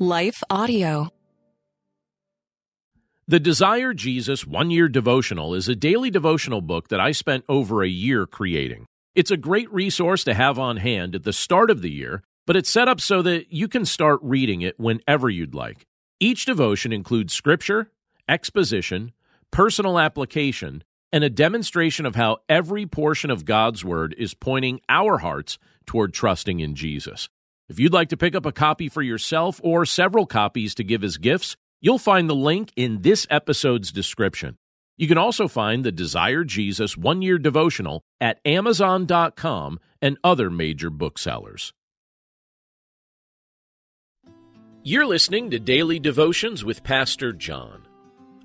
Life 0.00 0.44
Audio. 0.48 1.08
The 3.26 3.40
Desire 3.40 3.92
Jesus 3.92 4.46
One 4.46 4.70
Year 4.70 4.88
Devotional 4.88 5.56
is 5.56 5.68
a 5.68 5.74
daily 5.74 6.08
devotional 6.08 6.60
book 6.60 6.86
that 6.90 7.00
I 7.00 7.10
spent 7.10 7.44
over 7.48 7.82
a 7.82 7.88
year 7.88 8.24
creating. 8.24 8.86
It's 9.16 9.32
a 9.32 9.36
great 9.36 9.68
resource 9.72 10.22
to 10.22 10.34
have 10.34 10.56
on 10.56 10.76
hand 10.76 11.16
at 11.16 11.24
the 11.24 11.32
start 11.32 11.68
of 11.68 11.82
the 11.82 11.90
year, 11.90 12.22
but 12.46 12.54
it's 12.54 12.70
set 12.70 12.86
up 12.86 13.00
so 13.00 13.22
that 13.22 13.52
you 13.52 13.66
can 13.66 13.84
start 13.84 14.20
reading 14.22 14.62
it 14.62 14.78
whenever 14.78 15.28
you'd 15.28 15.56
like. 15.56 15.84
Each 16.20 16.44
devotion 16.44 16.92
includes 16.92 17.34
scripture, 17.34 17.90
exposition, 18.28 19.10
personal 19.50 19.98
application, 19.98 20.84
and 21.12 21.24
a 21.24 21.30
demonstration 21.30 22.06
of 22.06 22.14
how 22.14 22.36
every 22.48 22.86
portion 22.86 23.32
of 23.32 23.44
God's 23.44 23.84
Word 23.84 24.14
is 24.16 24.32
pointing 24.32 24.80
our 24.88 25.18
hearts 25.18 25.58
toward 25.86 26.14
trusting 26.14 26.60
in 26.60 26.76
Jesus. 26.76 27.28
If 27.68 27.78
you'd 27.78 27.92
like 27.92 28.08
to 28.08 28.16
pick 28.16 28.34
up 28.34 28.46
a 28.46 28.52
copy 28.52 28.88
for 28.88 29.02
yourself 29.02 29.60
or 29.62 29.84
several 29.84 30.24
copies 30.24 30.74
to 30.76 30.84
give 30.84 31.04
as 31.04 31.18
gifts, 31.18 31.54
you'll 31.82 31.98
find 31.98 32.28
the 32.28 32.34
link 32.34 32.72
in 32.76 33.02
this 33.02 33.26
episode's 33.28 33.92
description. 33.92 34.56
You 34.96 35.06
can 35.06 35.18
also 35.18 35.48
find 35.48 35.84
the 35.84 35.92
Desire 35.92 36.44
Jesus 36.44 36.96
one 36.96 37.20
year 37.20 37.38
devotional 37.38 38.02
at 38.22 38.40
Amazon.com 38.46 39.78
and 40.00 40.16
other 40.24 40.48
major 40.48 40.88
booksellers. 40.88 41.74
You're 44.82 45.06
listening 45.06 45.50
to 45.50 45.58
Daily 45.58 45.98
Devotions 45.98 46.64
with 46.64 46.82
Pastor 46.82 47.34
John. 47.34 47.86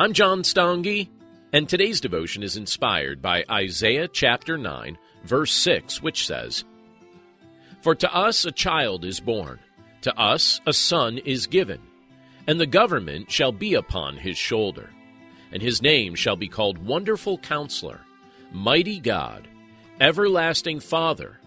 I'm 0.00 0.12
John 0.14 0.42
Stange, 0.42 1.08
and 1.52 1.68
today's 1.68 2.00
devotion 2.00 2.42
is 2.42 2.56
inspired 2.56 3.22
by 3.22 3.44
Isaiah 3.48 4.08
chapter 4.08 4.58
9, 4.58 4.98
verse 5.24 5.52
6, 5.52 6.02
which 6.02 6.26
says, 6.26 6.64
for 7.82 7.94
to 7.96 8.14
us 8.14 8.44
a 8.44 8.52
child 8.52 9.04
is 9.04 9.20
born, 9.20 9.58
to 10.02 10.18
us 10.18 10.60
a 10.66 10.72
son 10.72 11.18
is 11.18 11.46
given, 11.46 11.80
and 12.46 12.58
the 12.58 12.66
government 12.66 13.30
shall 13.30 13.52
be 13.52 13.74
upon 13.74 14.16
his 14.16 14.38
shoulder. 14.38 14.90
And 15.52 15.60
his 15.60 15.82
name 15.82 16.14
shall 16.14 16.36
be 16.36 16.48
called 16.48 16.78
Wonderful 16.78 17.38
Counselor, 17.38 18.00
Mighty 18.52 18.98
God, 18.98 19.46
Everlasting 20.00 20.80
Father, 20.80 21.38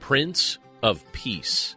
Prince 0.00 0.58
of 0.82 1.04
Peace. 1.12 1.76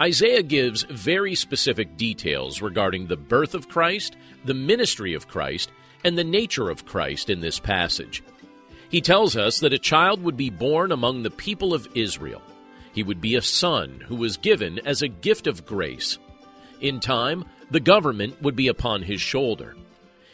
Isaiah 0.00 0.42
gives 0.42 0.84
very 0.84 1.34
specific 1.34 1.98
details 1.98 2.62
regarding 2.62 3.06
the 3.06 3.18
birth 3.18 3.54
of 3.54 3.68
Christ, 3.68 4.16
the 4.46 4.54
ministry 4.54 5.12
of 5.12 5.28
Christ, 5.28 5.70
and 6.02 6.16
the 6.16 6.24
nature 6.24 6.70
of 6.70 6.86
Christ 6.86 7.28
in 7.28 7.40
this 7.40 7.60
passage. 7.60 8.22
He 8.90 9.00
tells 9.00 9.36
us 9.36 9.60
that 9.60 9.72
a 9.72 9.78
child 9.78 10.22
would 10.22 10.36
be 10.36 10.50
born 10.50 10.90
among 10.90 11.22
the 11.22 11.30
people 11.30 11.72
of 11.72 11.88
Israel. 11.94 12.42
He 12.92 13.04
would 13.04 13.20
be 13.20 13.36
a 13.36 13.42
son 13.42 14.04
who 14.08 14.16
was 14.16 14.36
given 14.36 14.80
as 14.84 15.00
a 15.00 15.08
gift 15.08 15.46
of 15.46 15.64
grace. 15.64 16.18
In 16.80 16.98
time, 16.98 17.44
the 17.70 17.78
government 17.78 18.42
would 18.42 18.56
be 18.56 18.66
upon 18.66 19.02
his 19.02 19.20
shoulder. 19.20 19.76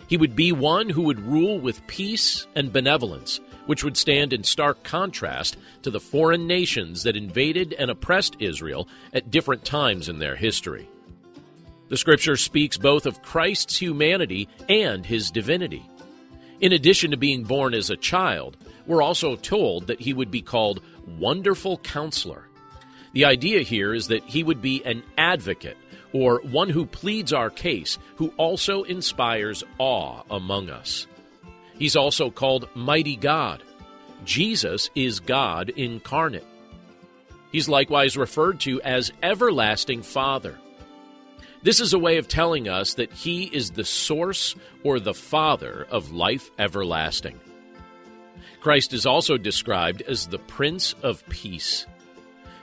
He 0.09 0.17
would 0.17 0.35
be 0.35 0.53
one 0.53 0.89
who 0.89 1.03
would 1.03 1.21
rule 1.21 1.61
with 1.61 1.87
peace 1.87 2.47
and 2.55 2.73
benevolence, 2.73 3.41
which 3.67 3.85
would 3.85 3.97
stand 3.97 4.33
in 4.33 4.43
stark 4.43 4.83
contrast 4.85 5.59
to 5.83 5.91
the 5.91 6.01
foreign 6.01 6.47
nations 6.47 7.03
that 7.03 7.17
invaded 7.17 7.75
and 7.75 7.91
oppressed 7.91 8.37
Israel 8.39 8.89
at 9.13 9.31
different 9.31 9.65
times 9.65 10.09
in 10.09 10.19
their 10.19 10.37
history. 10.37 10.89
The 11.89 11.97
scripture 11.97 12.37
speaks 12.37 12.79
both 12.79 13.05
of 13.05 13.23
Christ's 13.23 13.77
humanity 13.77 14.49
and 14.69 15.05
his 15.05 15.31
divinity. 15.31 15.89
In 16.61 16.73
addition 16.73 17.11
to 17.11 17.17
being 17.17 17.45
born 17.45 17.75
as 17.75 17.91
a 17.91 17.97
child, 17.97 18.57
we're 18.87 19.03
also 19.03 19.37
told 19.37 19.89
that 19.89 20.01
he 20.01 20.15
would 20.15 20.31
be 20.31 20.43
called 20.43 20.83
Wonderful 21.19 21.79
Counselor. 21.79 22.49
The 23.13 23.25
idea 23.25 23.61
here 23.61 23.95
is 23.95 24.09
that 24.09 24.25
he 24.25 24.43
would 24.43 24.63
be 24.63 24.83
an 24.85 25.03
advocate, 25.19 25.77
or 26.13 26.41
one 26.43 26.71
who 26.71 26.87
pleads 26.87 27.33
our 27.33 27.51
case, 27.51 27.99
who 28.17 28.33
also 28.37 28.85
inspires 28.85 29.65
awe 29.79 30.23
among 30.31 30.71
us. 30.71 31.07
He's 31.79 31.97
also 31.97 32.31
called 32.31 32.69
Mighty 32.75 33.17
God. 33.17 33.63
Jesus 34.25 34.89
is 34.95 35.21
God 35.21 35.69
incarnate. 35.71 36.47
He's 37.53 37.69
likewise 37.69 38.17
referred 38.17 38.61
to 38.61 38.81
as 38.83 39.13
Everlasting 39.23 40.03
Father. 40.03 40.59
This 41.63 41.81
is 41.81 41.93
a 41.93 41.99
way 41.99 42.19
of 42.19 42.29
telling 42.29 42.69
us 42.69 42.95
that 42.95 43.13
He 43.13 43.45
is 43.45 43.71
the 43.71 43.85
source 43.85 44.55
or 44.85 45.01
the 45.01 45.15
Father 45.15 45.87
of 45.91 46.13
life 46.13 46.51
everlasting. 46.59 47.41
Christ 48.61 48.93
is 48.93 49.07
also 49.07 49.37
described 49.37 50.03
as 50.03 50.27
the 50.27 50.39
Prince 50.39 50.95
of 51.03 51.27
Peace. 51.29 51.87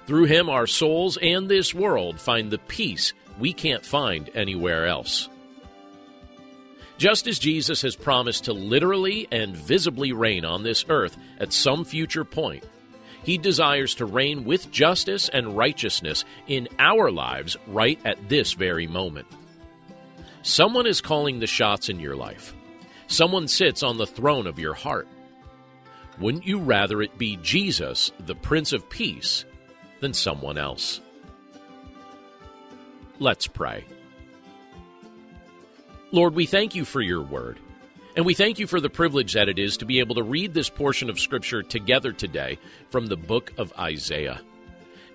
Through 0.05 0.25
Him, 0.25 0.49
our 0.49 0.67
souls 0.67 1.17
and 1.21 1.47
this 1.47 1.73
world 1.73 2.19
find 2.19 2.51
the 2.51 2.57
peace 2.57 3.13
we 3.39 3.53
can't 3.53 3.85
find 3.85 4.29
anywhere 4.35 4.85
else. 4.85 5.29
Just 6.97 7.27
as 7.27 7.39
Jesus 7.39 7.81
has 7.81 7.95
promised 7.95 8.45
to 8.45 8.53
literally 8.53 9.27
and 9.31 9.57
visibly 9.57 10.13
reign 10.13 10.45
on 10.45 10.63
this 10.63 10.85
earth 10.89 11.17
at 11.39 11.51
some 11.51 11.83
future 11.83 12.23
point, 12.23 12.63
he 13.23 13.37
desires 13.37 13.95
to 13.95 14.05
reign 14.05 14.43
with 14.43 14.71
justice 14.71 15.29
and 15.29 15.57
righteousness 15.57 16.25
in 16.47 16.67
our 16.79 17.11
lives 17.11 17.57
right 17.67 17.99
at 18.05 18.29
this 18.29 18.53
very 18.53 18.87
moment. 18.87 19.27
Someone 20.41 20.85
is 20.85 21.01
calling 21.01 21.39
the 21.39 21.47
shots 21.47 21.89
in 21.89 21.99
your 21.99 22.15
life. 22.15 22.53
Someone 23.07 23.47
sits 23.47 23.83
on 23.83 23.97
the 23.97 24.07
throne 24.07 24.47
of 24.47 24.59
your 24.59 24.73
heart. 24.73 25.07
Wouldn't 26.19 26.45
you 26.45 26.59
rather 26.59 27.01
it 27.01 27.17
be 27.17 27.37
Jesus, 27.37 28.11
the 28.19 28.35
Prince 28.35 28.73
of 28.73 28.89
Peace, 28.89 29.45
than 30.01 30.13
someone 30.13 30.57
else? 30.57 30.99
Let's 33.19 33.47
pray. 33.47 33.85
Lord, 36.11 36.35
we 36.35 36.45
thank 36.45 36.75
you 36.75 36.85
for 36.85 37.01
your 37.01 37.21
word. 37.21 37.57
And 38.15 38.25
we 38.25 38.35
thank 38.35 38.59
you 38.59 38.67
for 38.67 38.79
the 38.79 38.91
privilege 38.91 39.33
that 39.33 39.49
it 39.49 39.57
is 39.57 39.77
to 39.77 39.85
be 39.85 39.99
able 39.99 40.15
to 40.15 40.23
read 40.23 40.53
this 40.53 40.69
portion 40.69 41.09
of 41.09 41.19
Scripture 41.19 41.63
together 41.63 42.11
today 42.11 42.59
from 42.91 43.07
the 43.07 43.17
book 43.17 43.51
of 43.57 43.73
Isaiah. 43.77 44.39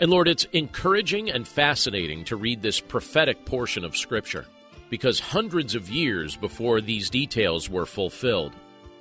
And 0.00 0.10
Lord, 0.10 0.26
it's 0.26 0.48
encouraging 0.52 1.30
and 1.30 1.46
fascinating 1.46 2.24
to 2.24 2.36
read 2.36 2.60
this 2.60 2.80
prophetic 2.80 3.44
portion 3.44 3.84
of 3.84 3.96
Scripture 3.96 4.46
because 4.90 5.20
hundreds 5.20 5.74
of 5.74 5.90
years 5.90 6.36
before 6.36 6.80
these 6.80 7.10
details 7.10 7.70
were 7.70 7.86
fulfilled, 7.86 8.54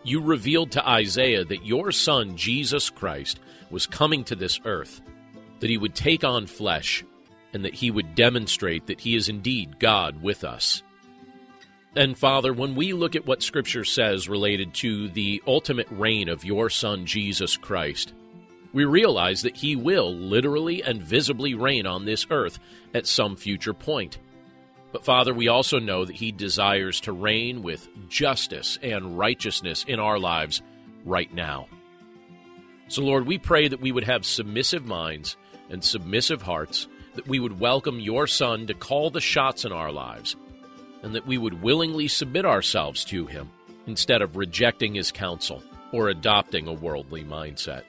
you 0.03 0.21
revealed 0.21 0.71
to 0.71 0.87
Isaiah 0.87 1.43
that 1.45 1.65
your 1.65 1.91
son, 1.91 2.37
Jesus 2.37 2.89
Christ, 2.89 3.39
was 3.69 3.87
coming 3.87 4.23
to 4.25 4.35
this 4.35 4.59
earth, 4.65 5.01
that 5.59 5.69
he 5.69 5.77
would 5.77 5.95
take 5.95 6.23
on 6.23 6.45
flesh, 6.45 7.03
and 7.53 7.65
that 7.65 7.73
he 7.73 7.89
would 7.89 8.15
demonstrate 8.15 8.87
that 8.87 9.01
he 9.01 9.15
is 9.15 9.27
indeed 9.27 9.79
God 9.79 10.21
with 10.21 10.43
us. 10.43 10.83
And 11.97 12.15
Father, 12.15 12.53
when 12.53 12.75
we 12.75 12.93
look 12.93 13.15
at 13.15 13.25
what 13.25 13.41
Scripture 13.41 13.83
says 13.83 14.29
related 14.29 14.75
to 14.75 15.09
the 15.09 15.41
ultimate 15.47 15.87
reign 15.89 16.29
of 16.29 16.45
your 16.45 16.69
Son, 16.69 17.07
Jesus 17.07 17.57
Christ, 17.57 18.13
we 18.71 18.85
realize 18.85 19.41
that 19.41 19.57
He 19.57 19.75
will 19.75 20.13
literally 20.13 20.83
and 20.83 21.01
visibly 21.01 21.55
reign 21.55 21.87
on 21.87 22.05
this 22.05 22.27
earth 22.29 22.59
at 22.93 23.07
some 23.07 23.35
future 23.35 23.73
point. 23.73 24.19
But 24.91 25.05
Father, 25.05 25.33
we 25.33 25.47
also 25.47 25.79
know 25.79 26.05
that 26.05 26.15
He 26.15 26.31
desires 26.31 27.01
to 27.01 27.11
reign 27.11 27.63
with 27.63 27.89
justice 28.07 28.77
and 28.83 29.17
righteousness 29.17 29.83
in 29.87 29.99
our 29.99 30.19
lives 30.19 30.61
right 31.03 31.33
now. 31.33 31.67
So, 32.89 33.01
Lord, 33.01 33.25
we 33.25 33.39
pray 33.39 33.69
that 33.69 33.81
we 33.81 33.91
would 33.91 34.03
have 34.03 34.23
submissive 34.23 34.85
minds 34.85 35.35
and 35.71 35.83
submissive 35.83 36.43
hearts, 36.43 36.87
that 37.15 37.27
we 37.27 37.39
would 37.39 37.59
welcome 37.59 37.99
your 37.99 38.27
Son 38.27 38.67
to 38.67 38.75
call 38.75 39.09
the 39.09 39.19
shots 39.19 39.65
in 39.65 39.71
our 39.71 39.91
lives 39.91 40.35
and 41.07 41.15
that 41.15 41.25
we 41.25 41.37
would 41.37 41.63
willingly 41.63 42.09
submit 42.09 42.45
ourselves 42.45 43.05
to 43.05 43.25
Him 43.25 43.49
instead 43.85 44.21
of 44.21 44.35
rejecting 44.35 44.93
His 44.93 45.09
counsel 45.09 45.63
or 45.93 46.09
adopting 46.09 46.67
a 46.67 46.73
worldly 46.73 47.23
mindset. 47.23 47.83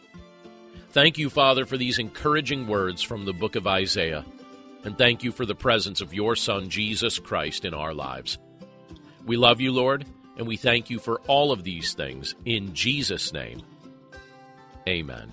Thank 0.90 1.18
you, 1.18 1.28
Father, 1.28 1.66
for 1.66 1.76
these 1.76 1.98
encouraging 1.98 2.68
words 2.68 3.02
from 3.02 3.24
the 3.24 3.32
book 3.32 3.56
of 3.56 3.66
Isaiah, 3.66 4.24
and 4.84 4.96
thank 4.96 5.24
you 5.24 5.32
for 5.32 5.44
the 5.44 5.56
presence 5.56 6.00
of 6.00 6.14
your 6.14 6.36
Son, 6.36 6.68
Jesus 6.68 7.18
Christ, 7.18 7.64
in 7.64 7.74
our 7.74 7.92
lives. 7.92 8.38
We 9.26 9.36
love 9.36 9.60
you, 9.60 9.72
Lord, 9.72 10.06
and 10.36 10.46
we 10.46 10.56
thank 10.56 10.88
you 10.88 11.00
for 11.00 11.20
all 11.26 11.50
of 11.50 11.64
these 11.64 11.94
things. 11.94 12.36
In 12.44 12.72
Jesus' 12.72 13.32
name, 13.32 13.62
amen. 14.86 15.32